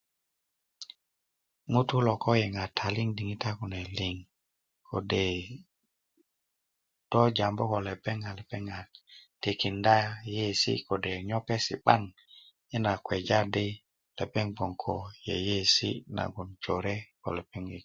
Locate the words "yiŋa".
2.41-2.63